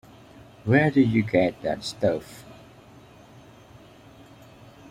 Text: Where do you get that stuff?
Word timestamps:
Where 0.65 0.89
do 0.89 0.99
you 0.99 1.21
get 1.21 1.61
that 1.61 1.83
stuff? 1.83 2.43